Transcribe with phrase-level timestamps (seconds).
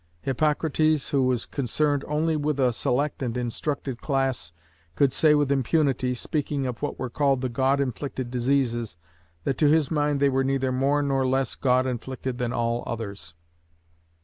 [0.23, 4.51] Hippocrates, who was concerned only with a select and instructed class,
[4.95, 8.97] could say with impunity, speaking of what were called the god inflicted diseases,
[9.43, 13.35] that to his mind they were neither more nor less god inflicted than all others.